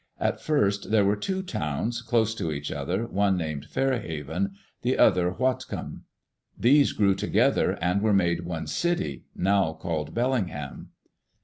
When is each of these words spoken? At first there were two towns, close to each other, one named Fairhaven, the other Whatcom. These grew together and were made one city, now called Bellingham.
At 0.19 0.41
first 0.41 0.89
there 0.89 1.05
were 1.05 1.15
two 1.15 1.43
towns, 1.43 2.01
close 2.01 2.33
to 2.33 2.51
each 2.51 2.71
other, 2.71 3.05
one 3.05 3.37
named 3.37 3.65
Fairhaven, 3.67 4.55
the 4.81 4.97
other 4.97 5.29
Whatcom. 5.33 6.01
These 6.57 6.93
grew 6.93 7.13
together 7.13 7.77
and 7.79 8.01
were 8.01 8.11
made 8.11 8.43
one 8.43 8.65
city, 8.65 9.25
now 9.35 9.73
called 9.73 10.15
Bellingham. 10.15 10.89